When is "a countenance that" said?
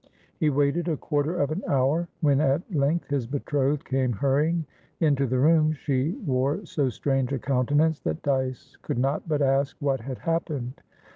7.33-8.23